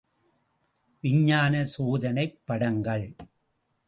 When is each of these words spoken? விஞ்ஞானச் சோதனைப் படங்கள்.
விஞ்ஞானச் 1.03 1.71
சோதனைப் 1.73 2.39
படங்கள். 2.45 3.05